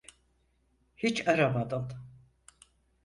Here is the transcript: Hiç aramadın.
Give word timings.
Hiç 0.95 1.27
aramadın. 1.27 1.91